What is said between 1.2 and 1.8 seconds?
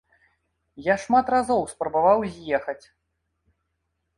разоў